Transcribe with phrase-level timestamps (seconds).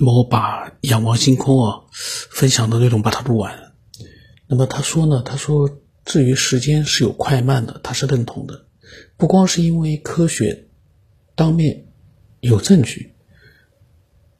[0.00, 3.74] 那么我把仰望星空啊分享的内容把它录完。
[4.46, 8.66] 那么他说呢，他说至于时间是有快慢的，他是认同的，
[9.16, 10.68] 不光是因为科学
[11.34, 11.88] 当面
[12.40, 13.12] 有证据，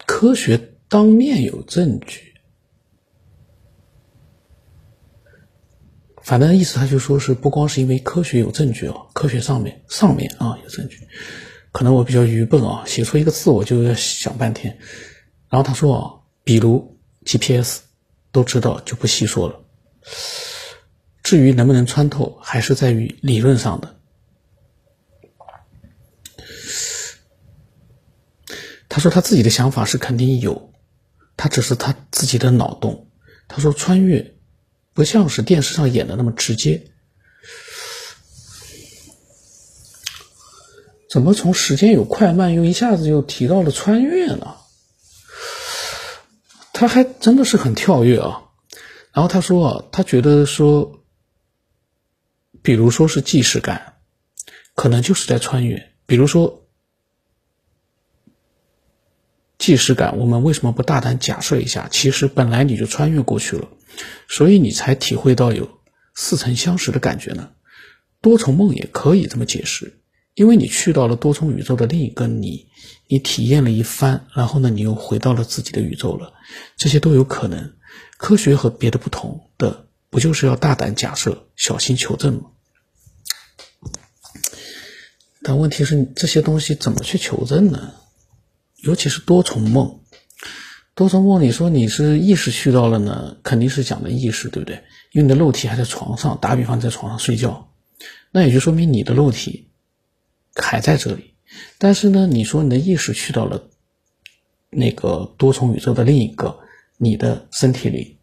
[0.07, 2.35] 科学当面有证据，
[6.23, 11.01] 反正意思他就说是不光是因为科学有证据哦，科学上面上面啊有证据，
[11.73, 14.79] 可能我比较愚笨啊，写出一个字我就要想半天。
[15.49, 16.03] 然后他说啊，
[16.45, 17.81] 比如 GPS
[18.33, 19.61] 都知道，就不细说了。
[21.23, 23.97] 至于能不能穿透，还是在于理论上的。
[28.89, 30.73] 他说他自己的想法是肯定有，
[31.37, 33.07] 他只是他自己的脑洞。
[33.47, 34.35] 他说穿越
[34.93, 36.91] 不像是电视上演的那么直接，
[41.11, 44.57] 怎么从时间有快慢又一下子又提到了穿越呢？
[46.79, 48.51] 他还真的是很跳跃啊，
[49.13, 51.03] 然后他说啊，他觉得说，
[52.63, 53.97] 比如说是既视感，
[54.77, 55.91] 可能就是在穿越。
[56.07, 56.69] 比如说
[59.59, 63.67] 既视感，我们为什么不大胆假设一下，其实本来你就穿越过去了，
[64.29, 65.81] 所以你才体会到有
[66.15, 67.51] 似曾相识的感觉呢？
[68.21, 69.99] 多重梦也可以这么解释，
[70.39, 72.67] 因为你去到了多重宇宙的另一个你。
[73.11, 76.35] 你体验了一番，然后呢，你又回到了自己的宇宙了，
[76.77, 77.73] 这些都有可能。
[78.19, 82.51] 科学和别的不同的，不就是要大胆假设，小心求证吗？
[85.43, 87.95] 但问题是，这些东西怎么去求证呢？
[88.83, 90.01] 尤其是多重梦，
[90.95, 94.85] 多重梦，你说你是意识去到了呢，肯定是讲的意识，对不对？
[95.13, 97.73] 因为你的肉体还在床上，打比方在床上睡觉，
[98.33, 99.68] 那也就说明你的肉体
[100.59, 101.35] 还在这里。
[101.79, 103.71] 但是呢，你说你的意识去到了
[104.71, 106.59] 那个多重宇宙的另一个
[106.99, 108.19] 你的身体里，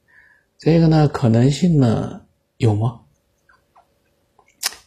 [0.60, 2.22] 这个呢可能性呢
[2.58, 3.02] 有吗？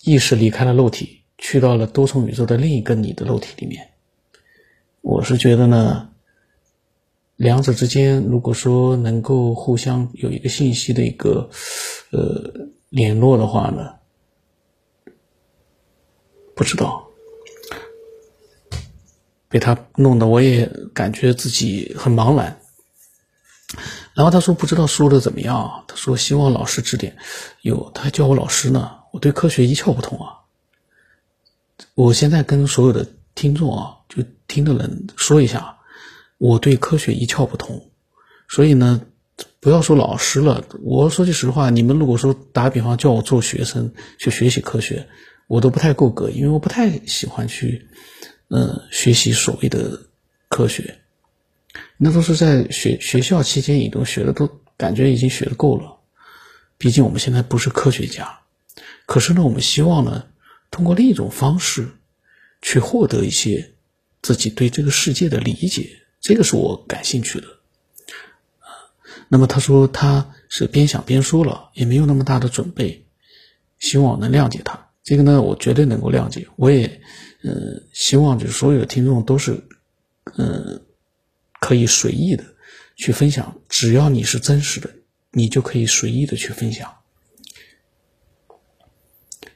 [0.02, 3.90] 意识离开了肉体，去到了多重宇宙的另一个你的肉体里面，
[5.00, 6.10] 我是觉得呢，
[7.36, 11.50] 两者之间如果说能够互相有一个信息的一个
[12.12, 13.96] 呃联络的话呢，
[16.54, 17.07] 不知道。
[19.48, 22.60] 被他弄得我也感觉自己很茫然。
[24.14, 27.16] 然后他说不知道说的怎么样，他说希望老师指点。
[27.62, 30.34] 有他还叫我老师呢，我对科学一窍不通啊。
[31.94, 35.78] 我现在跟所有的听众啊，就听的人说一下，
[36.38, 37.90] 我对科学一窍不通。
[38.48, 39.02] 所以呢，
[39.60, 45.06] 不要说老师了，我说句实话，你们如果说打比方叫我做学生去学习科学，
[45.46, 47.86] 我都不太够格，因为我不太喜欢去。
[48.50, 50.00] 嗯，学习所谓的
[50.48, 51.00] 科学，
[51.98, 54.48] 那都是在学学校期间已经学的，都
[54.78, 55.98] 感觉已经学的够了。
[56.78, 58.40] 毕竟我们现在不是科学家，
[59.04, 60.24] 可是呢，我们希望呢，
[60.70, 61.90] 通过另一种方式，
[62.62, 63.74] 去获得一些
[64.22, 67.48] 自己对这个世界的理解，这个是我感兴趣的
[68.60, 68.72] 啊。
[69.28, 73.04] 那么他说他是边想边说了，也没有那么大的准备，
[73.78, 74.88] 希望能谅解他。
[75.04, 77.02] 这个呢，我绝对能够谅解，我也。
[77.44, 79.62] 嗯，希望就是所有的听众都是，
[80.36, 80.80] 呃，
[81.60, 82.44] 可以随意的
[82.96, 84.90] 去分享，只要你是真实的，
[85.30, 86.92] 你就可以随意的去分享。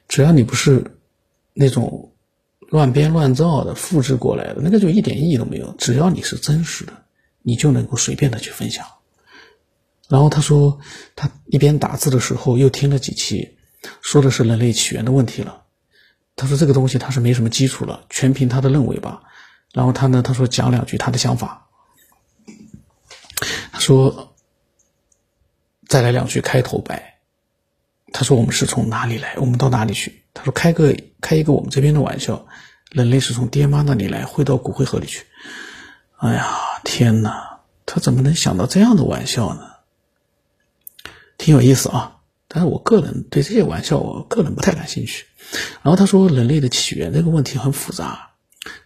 [0.06, 0.84] 只要你不是
[1.54, 2.12] 那种
[2.68, 5.74] 乱编乱造的、复制过来的，那个就一点意义都没有。
[5.78, 6.92] 只要你是真实的，
[7.42, 8.86] 你就能够随便的去分享。
[10.08, 10.78] 然后他说，
[11.16, 13.56] 他一边打字的时候又听了几期，
[14.02, 15.61] 说的是人类起源的问题了。
[16.34, 19.22] 他说：“这个东西他是没什么基础了，全凭他的认为吧。
[19.72, 21.68] 然后他呢，他说讲两句他的想法。
[23.70, 24.34] 他说
[25.86, 27.18] 再来两句开头白。
[28.12, 30.22] 他说我们是从哪里来，我们到哪里去？
[30.34, 32.46] 他说开个开一个我们这边的玩笑，
[32.90, 35.26] 人类是从爹妈那里来，会到骨灰盒里去。
[36.16, 36.46] 哎呀，
[36.84, 37.60] 天哪！
[37.84, 39.70] 他怎么能想到这样的玩笑呢？
[41.36, 42.20] 挺有意思啊。
[42.48, 45.26] 但是我个人对这些玩笑，我个人不太感兴趣。”
[45.82, 48.30] 然后他说，人类的起源这个问题很复杂。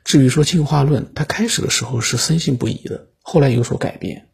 [0.04, 4.28] 至于说进化论，他开始的时候是深信不疑的，后来有所改变。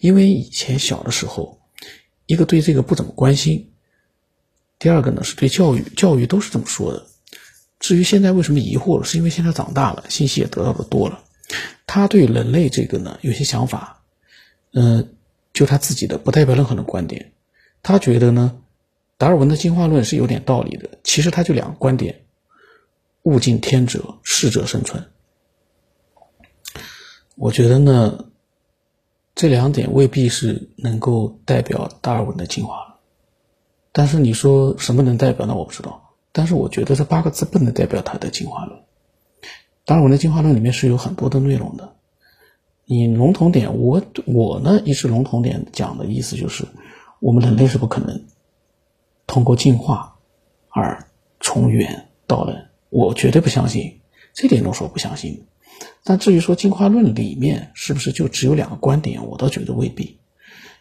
[0.00, 1.60] 因为以前小的时候，
[2.26, 3.70] 一个对这个不怎么关心，
[4.78, 7.06] 第二个呢是对教育，教育都是这么说的。
[7.78, 11.22] 至于现在为什么疑惑了，是因为现在长大了，信息也得到的多了。
[11.86, 14.02] 他对人类这个呢有些想法，
[14.72, 15.14] 嗯，
[15.52, 17.32] 就他自己的，不代表任何人的观点。
[17.82, 18.60] 他觉得呢。
[19.18, 22.24] 达尔文的进化论是有点道理的，其实他就两个观点：
[23.24, 25.04] 物竞天择，适者生存。
[27.34, 28.26] 我觉得呢，
[29.34, 32.94] 这两点未必是能够代表达尔文的进化论。
[33.90, 35.54] 但是你说什么能代表呢？
[35.54, 36.14] 我不知道。
[36.30, 38.80] 但是我觉得这八个字不能代表他的进化论。
[39.84, 41.96] 达尔文的进化论里面是有很多的内容的。
[42.84, 46.64] 你笼统点，我我呢一直笼统点讲的意思就是，
[47.18, 48.24] 我们人类是不可能
[49.28, 50.16] 通过进化
[50.70, 51.06] 而
[51.38, 52.64] 从猿到人。
[52.90, 54.00] 我绝对不相信，
[54.32, 55.44] 这点都说不相信。
[56.02, 60.18] 但至于说进化论里面是不是就只有两个观点，我倒觉得未必。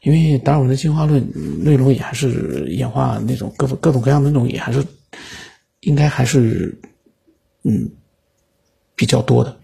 [0.04, 1.28] 因为达尔文的进化论
[1.64, 4.86] 内容也还是演化那种各各种各样的那种，也还是
[5.82, 6.80] 应该还是
[7.64, 7.92] 嗯
[8.96, 9.60] 比较多的。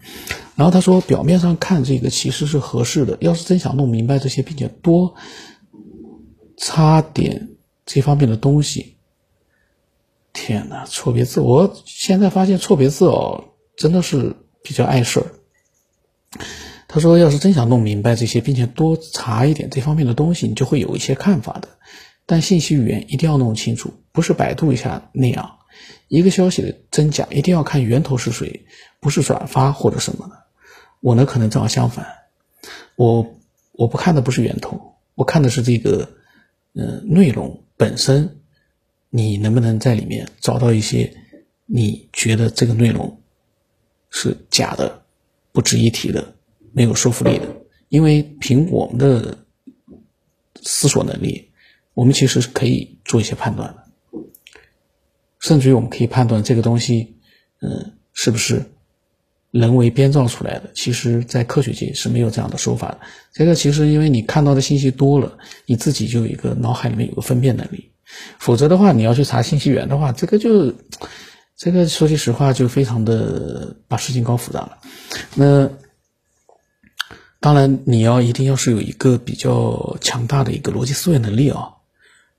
[0.54, 5.14] 然后他说，表面上看这个其实是合适的，要是真想弄明白这些，并且多
[6.58, 7.48] 擦点
[7.86, 8.96] 这方面的东西，
[10.32, 11.40] 天哪，错别字！
[11.40, 13.44] 我现在发现错别字哦，
[13.76, 15.26] 真的是比较碍事儿。
[16.88, 21.68] 他说，要是真想弄明白这些，并且多查一点这方面的东西，你就会有一些看法的。
[22.26, 25.58] 但信息语言一定要弄清楚，不是百度一下那样。
[26.08, 28.64] 一个消息的真假一定要看源头是谁，
[29.00, 30.44] 不是转发或者什么的。
[31.00, 32.06] 我呢，可能正好相反，
[32.96, 33.34] 我
[33.72, 36.10] 我不看的不是源头，我看的是这个，
[36.74, 38.40] 嗯，内容本身，
[39.10, 41.14] 你能不能在里面找到一些
[41.66, 43.20] 你觉得这个内容
[44.08, 45.02] 是假的、
[45.52, 46.34] 不值一提的、
[46.72, 47.46] 没有说服力的？
[47.90, 49.36] 因为凭我们的
[50.62, 51.50] 思索能力，
[51.92, 53.84] 我们其实是可以做一些判断的，
[55.40, 57.18] 甚至于我们可以判断这个东西，
[57.60, 58.64] 嗯，是不是。
[59.54, 62.98] 人为编造出来的，其实，在科学界是没有这样的说法的。
[63.32, 67.92] 这个其实，因为你看到的信息多了，你自己就有一个脑海里面有个分辨能力。
[68.40, 70.74] 否则的话，你要去查信息源的话，这个就，
[71.56, 74.78] 这个说句实话，就非常的把事情搞复杂了。
[75.36, 75.70] 那
[77.38, 81.68] 当然，你要一定要是有一个比较强大的一个逻辑思维能力啊，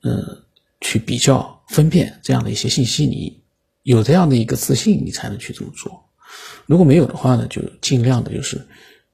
[0.02, 0.42] 嗯，
[0.82, 3.42] 去比较分辨这样的一些信息，你
[3.82, 6.05] 有这样的一个自信，你才能去这么做。
[6.66, 8.66] 如果没有的话呢，就尽量的就是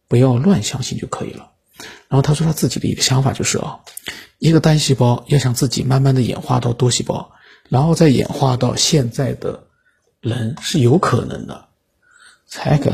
[0.08, 1.52] 不要乱相信就可以了。
[2.08, 3.80] 然后他说他自己的一个想法就是啊，
[4.38, 7.32] 一个单细胞要想自己慢慢的演化到多细胞，
[7.68, 9.66] 然后再演化到现在的
[10.20, 11.68] 人是有可能的。
[12.46, 12.92] 才个，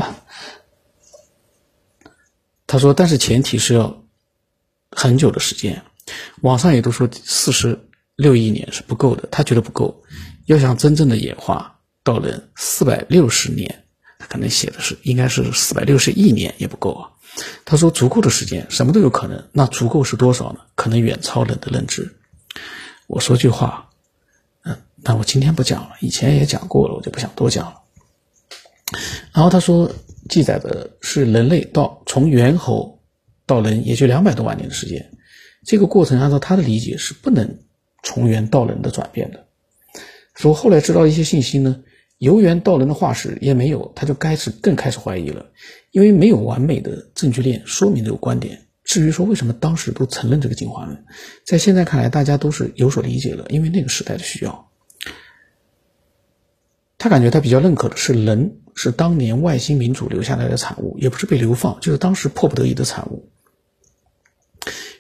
[2.67, 4.05] 他说，但是前提是要
[4.93, 5.83] 很久的时间。
[6.43, 7.79] 网上也都说四十
[8.15, 10.05] 六亿年是不够的，他觉得不够。
[10.47, 13.85] 要想真正的演化到人，四百六十年。
[14.19, 17.11] 他可能写的是应该是四百六十亿年也不够啊。
[17.65, 20.61] 他说足够的时间什么都有可能，那足够是多少呢？
[20.75, 22.17] 可能远超人的认知。
[23.07, 23.91] 我说句话，
[24.65, 27.83] 嗯，那我今天不讲了，以前也讲过了，我就不想多讲了。
[29.33, 29.93] 然后他说
[30.29, 33.01] 记载的是人类到从猿猴
[33.47, 35.13] 到人也就两百多万年的时间，
[35.65, 37.61] 这个过程按照他的理解是不能
[38.03, 39.47] 从猿到人的转变的。
[40.35, 41.85] 说后来知道一些信息呢。
[42.19, 45.47] 由猿到人的化石也没有，他就开始更开始怀疑了，
[45.93, 48.67] 因为没有完美的证据链说明这个观点。
[48.85, 51.05] 至于说为什么当时都承认这个进化论，
[51.45, 54.71] 在现在看来大家都是有所理解了，因为那个时代的需要。
[56.97, 63.31] 他感觉他比较认可的是人是当年外星民主留下来的产物，也不是被流放，就是当时迫不得已的产物。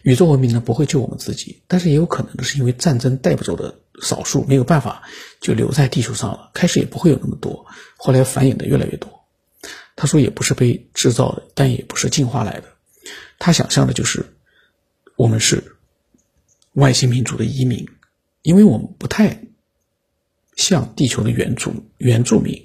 [0.02, 5.02] 宇宙文明呢不会救我们自己，但是也有可能是因为战争带不走的少数没有办法
[5.40, 6.50] 就留在地球上了。
[6.54, 9.24] 开始也不会有那么多，后来繁衍的越来越多。
[9.96, 12.64] 他说也不是被制造的，但也不是进化来的。
[13.38, 14.24] 他想象的就是
[15.16, 15.76] 我们是
[16.74, 17.88] 外星民族的移民，
[18.42, 19.42] 因为我们不太
[20.54, 22.64] 像地球的原住原住民。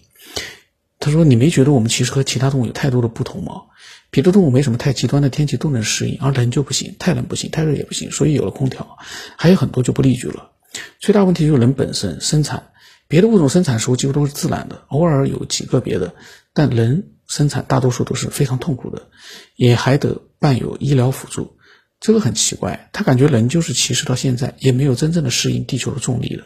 [1.03, 3.63] 他说你没觉得我们其实和其他动物有太多的不同吗？
[4.09, 8.97] 别的动物没什么太极端的天气都能适应，而人就不行，太冷不行，太热也不行，所以有了空调，
[9.37, 10.51] 还有很多就不利举了。
[10.99, 12.71] 最大问题就是人本身生产，
[13.09, 16.15] 别的物种生产时候几乎都是自然的，偶尔有几个别的，
[16.53, 19.09] 但人生产大多数都是非常痛苦的，
[19.57, 21.57] 也还得伴有医疗辅助，
[21.99, 22.89] 这个很奇怪。
[22.93, 26.45] 他感觉人就是其实到现在也没有真正的适应地球的重力了，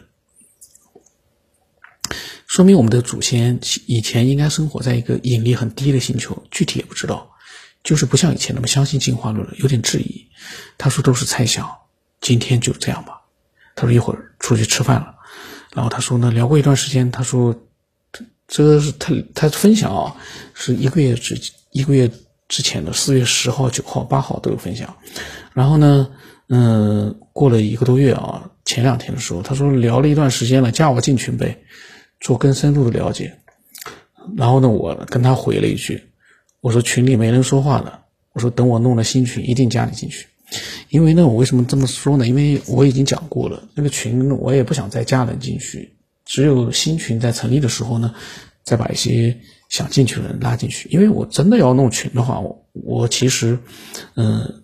[2.58, 7.30] 说明我们的祖先以前应该生活在一个引力很低的星球，具体也不知道。
[7.84, 10.26] 就是不像以前那么相信进化论了，有点质疑。
[10.76, 11.70] 他说都是猜想，
[12.20, 13.20] 今天就这样吧。
[13.76, 15.14] 他说一会儿出去吃饭了，
[15.72, 17.12] 然后他说呢，聊过一段时间。
[17.12, 17.54] 他说，
[18.48, 20.16] 这个是他他分享啊，
[20.52, 22.10] 是一个月之一个月
[22.48, 24.96] 之前的四月十号、九号、八号都有分享。
[25.54, 26.10] 然后呢，
[26.48, 31.62] 嗯，过了一个多月啊，前两天的时候，他说聊了一段时间了，加我进群呗，
[32.20, 33.38] 做更深入的了解。
[34.36, 36.04] 然后呢，我跟他回了一句。
[36.60, 38.00] 我说群里没人说话了，
[38.32, 40.26] 我说等我弄了新群，一定加你进去。
[40.88, 42.26] 因为呢，我为什么这么说呢？
[42.26, 45.94] 因为我已经讲过了，那个群我也不想再加人进去，
[46.24, 48.14] 只有新群在成立的时候呢，
[48.64, 50.88] 再把一些想进去的人拉进去。
[50.88, 53.58] 因为我真的要弄群的话，我我其实，
[54.16, 54.62] 嗯，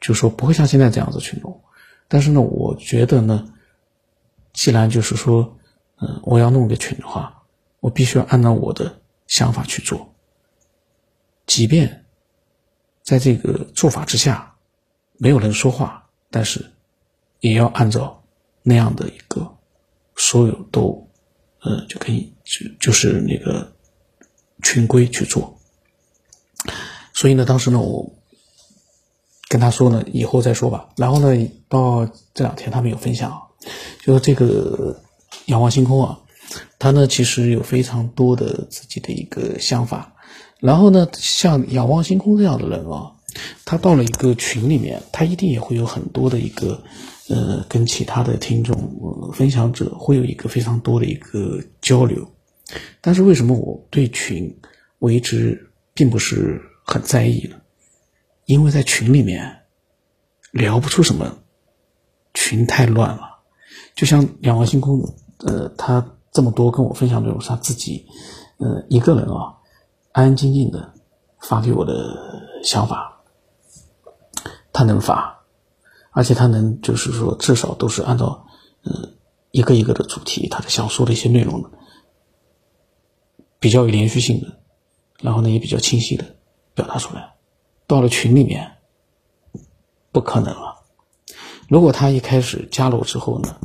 [0.00, 1.60] 就说不会像现在这样子去弄。
[2.08, 3.46] 但是呢，我觉得呢，
[4.52, 5.57] 既然就是说，
[6.00, 7.42] 嗯，我要弄个群的话，
[7.80, 10.14] 我必须要按照我的想法去做，
[11.46, 12.06] 即便
[13.02, 14.54] 在这个做法之下。
[15.20, 16.70] 没有人说话，但是
[17.40, 18.22] 也要按照
[18.62, 19.56] 那样的一个
[20.14, 21.10] 所有都，
[21.60, 23.72] 呃，就可以就就是那个
[24.62, 25.58] 群规去做。
[27.12, 28.12] 所以呢，当时呢，我
[29.48, 30.90] 跟他说呢，以后再说吧。
[30.96, 33.48] 然后呢，到这两天他们有分享，
[34.00, 35.02] 就是这个
[35.48, 36.20] 仰望星空啊，
[36.78, 40.14] 他呢其实有非常多的自己的一个想法。
[40.60, 43.12] 然后呢，像仰望星空这样的人啊。
[43.64, 46.82] 他到了一个群里面，他一定也会有很多的一个，
[47.28, 52.32] 呃，跟其他的听众分享者会有一个非常多的一个交流。
[53.00, 54.58] 但是为什么我对群
[54.98, 57.56] 我一直并不是很在意呢？
[58.46, 59.58] 因为在群里面
[60.50, 61.38] 聊不出什么，
[62.34, 63.38] 群太乱了。
[63.94, 65.14] 就像仰望星空，
[65.46, 68.06] 呃，他这么多跟我分享内容，是他自己，
[68.58, 69.56] 呃，一个人啊，
[70.12, 70.92] 安安静静的
[71.40, 73.14] 发给我的想法。
[74.72, 75.40] 他能发，
[76.12, 78.46] 而且他能就是说，至少都是按照
[78.84, 79.08] 呃
[79.50, 81.68] 一个一个的主题，他的想说的一些内容，
[83.58, 84.60] 比较有连续性的，
[85.20, 86.36] 然后呢也比较清晰的
[86.74, 87.34] 表达出来。
[87.88, 88.76] 到了群里面，
[90.12, 90.76] 不可能了。
[91.68, 93.56] 如果他一开始加了我之后呢，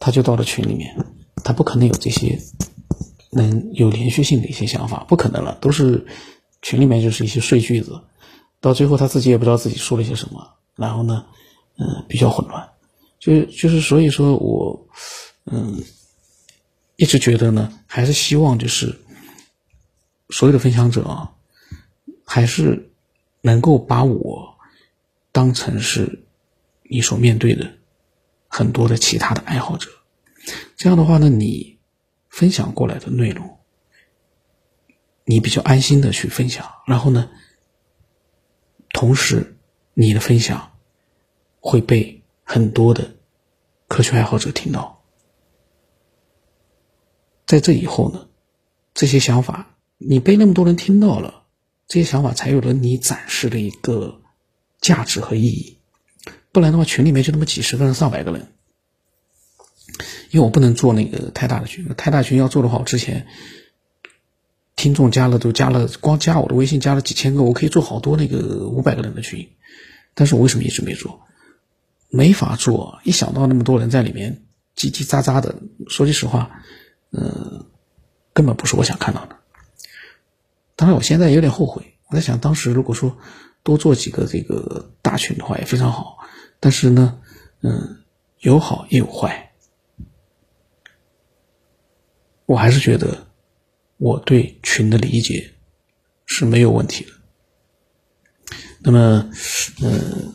[0.00, 1.07] 他就到了群里面，
[1.48, 2.38] 他不可能有这些
[3.30, 6.06] 能有连续性的一些想法，不可能了，都是
[6.60, 7.98] 群里面就是一些碎句子。
[8.60, 11.24] 到最后，他自己也不知道自己说了些什么，然后呢，
[11.78, 12.68] 嗯，比较混乱，
[13.18, 14.86] 就就是所以说我，
[15.46, 15.82] 嗯，
[16.96, 18.94] 一直觉得呢，还是希望就是
[20.28, 21.32] 所有的分享者啊，
[22.26, 22.90] 还是
[23.40, 24.54] 能够把我
[25.32, 26.26] 当成是
[26.82, 27.72] 你所面对的
[28.48, 29.88] 很多的其他的爱好者，
[30.76, 31.78] 这样的话呢，你
[32.28, 33.58] 分享过来的内容，
[35.24, 37.30] 你比较安心的去分享，然后呢。
[38.90, 39.58] 同时，
[39.92, 40.72] 你的分享
[41.60, 43.16] 会被很多的
[43.86, 45.04] 科学爱好者听到。
[47.46, 48.28] 在这以后呢，
[48.94, 51.44] 这些想法你被那么多人听到了，
[51.86, 54.22] 这些想法才有了你展示的一个
[54.80, 55.78] 价值和意义。
[56.50, 58.54] 不然的话，群里面就那么几十个人、上百个人，
[60.30, 63.26] 因为我不能做那个太大的群，太大群要做的话，我之前。
[64.76, 69.48] 听众加了都加了，光加我的微信加了几千个，我可以做好多那个五百个人的群，
[70.14, 71.22] 但是我为什么一直没做？
[72.10, 73.00] 没法做。
[73.02, 74.44] 一想到那么多人在里面
[74.76, 75.56] 叽叽喳喳的，
[75.88, 76.62] 说句实话，
[77.10, 77.66] 嗯，
[78.32, 79.38] 根本不是我想看到的。
[80.76, 81.94] 当然，我现在有点后悔。
[82.06, 83.18] 我在想，当时如果说
[83.64, 86.18] 多做几个这个大群的话，也非常好。
[86.60, 87.18] 但是呢，
[87.62, 88.04] 嗯，
[88.38, 89.47] 有好也有坏。
[92.48, 93.28] 我还是觉得。
[94.00, 95.54] 我对群的理解
[96.24, 97.10] 是没有问题的。
[98.78, 99.28] 那么，
[99.82, 100.32] 嗯，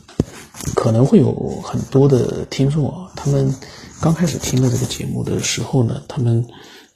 [0.76, 3.56] 可能会有很多的听众啊，他们
[4.02, 6.46] 刚开始听了这个节目的时候呢，他们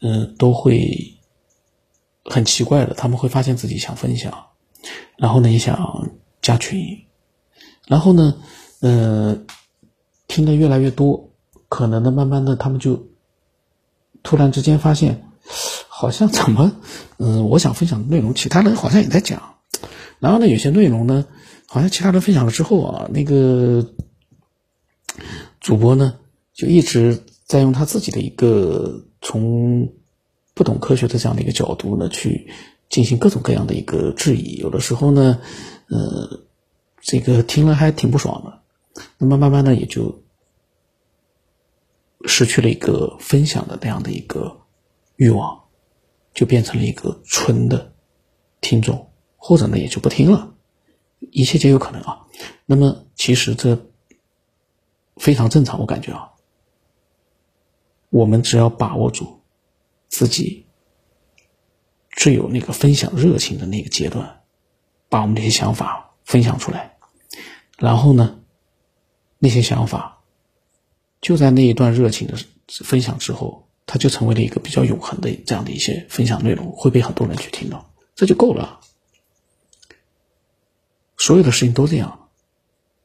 [0.02, 1.18] 嗯都会
[2.26, 4.48] 很奇怪的，他们会发现自己想分享，
[5.16, 6.78] 然后呢也想加群，
[7.88, 8.36] 然后呢，
[8.82, 9.40] 呃，
[10.28, 11.32] 听的越来越多，
[11.70, 13.08] 可能呢慢慢的他们就
[14.28, 15.24] 突然之间发现。
[15.90, 16.74] 好像怎么，
[17.18, 19.42] 嗯，我想分享的内容，其他人好像也在讲，
[20.20, 21.26] 然后呢，有些内容呢，
[21.66, 23.84] 好像其他人分享了之后啊，那个
[25.62, 26.16] 主播呢，
[26.54, 29.90] 就一直在用他自己的一个从
[30.54, 32.48] 不懂科学的这样的一个角度呢，去
[32.90, 35.40] 进行各种各样的一个质疑，有的时候呢，
[35.88, 36.42] 呃，
[37.02, 40.22] 这个听了还挺不爽的，那么慢慢的也就
[42.28, 44.68] 失去了一个分享的那样的一个
[45.16, 45.64] 欲望。
[46.34, 47.96] 就变成了一个纯的
[48.62, 50.54] 听众，或者呢也就不听了，
[51.32, 52.28] 一切皆有可能啊。
[52.68, 53.90] 那么其实这
[55.16, 56.30] 非常正常，我感觉啊，
[58.12, 59.42] 我们只要把握住
[60.10, 60.68] 自己
[62.12, 64.44] 最有那个分享热情的那个阶段，
[65.10, 67.00] 把我们这些想法分享出来，
[67.80, 68.42] 然后呢，
[69.40, 70.17] 那些想法
[71.22, 72.36] 就在那一段热情的
[72.84, 73.64] 分享之后。
[73.90, 78.82] 它就成为了一个比较永恒的这样的一些分享内容，会被很多人去听到，这就够了。
[81.16, 82.28] 所有的事情都这样，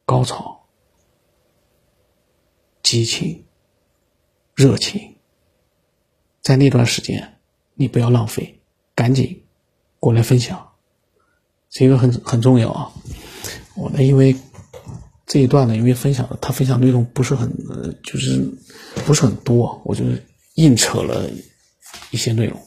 [0.05, 0.67] 高潮、
[2.83, 3.45] 激情、
[4.57, 5.15] 热情，
[6.41, 7.39] 在那段时间
[7.75, 8.61] 你不要浪费，
[8.97, 9.45] 赶紧
[10.01, 10.73] 过来分享，
[11.71, 12.93] 这个很很重要啊。
[13.77, 14.35] 我呢，因为
[15.27, 17.51] 这一段呢，因为分享的他分享内容不是很，
[18.03, 18.43] 就是
[19.07, 20.05] 不是很多，我就
[20.55, 21.31] 硬扯了
[22.11, 22.61] 一些内容。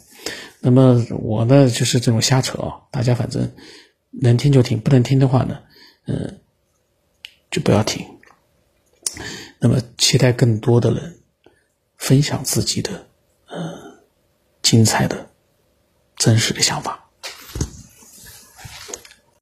[0.62, 3.52] 那么我呢，就是这种瞎扯啊，大家反正
[4.10, 5.60] 能听就听，不能听的话呢，
[6.08, 6.40] 嗯，
[7.52, 8.04] 就不要听。
[9.60, 11.20] 那么期待更多的人
[11.98, 13.08] 分享自己的
[13.48, 14.02] 呃
[14.62, 15.30] 精彩的、
[16.16, 17.05] 真实的想法。